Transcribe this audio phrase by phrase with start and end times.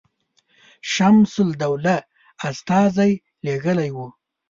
[0.91, 1.97] شمس الدوله
[2.49, 3.13] استازی
[3.45, 4.07] لېږلی وو.